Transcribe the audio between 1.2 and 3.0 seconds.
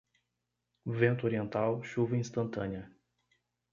oriental, chuva instantânea.